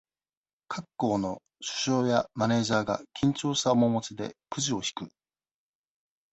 [0.67, 5.13] 各校の、主将や、マネージャーが、緊張した面持ちで、クジを引く。